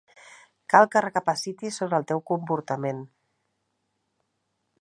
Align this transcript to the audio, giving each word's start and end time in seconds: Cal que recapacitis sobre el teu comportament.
Cal 0.73 0.87
que 0.95 1.03
recapacitis 1.07 1.77
sobre 1.81 1.99
el 2.03 2.09
teu 2.13 2.23
comportament. 2.31 3.07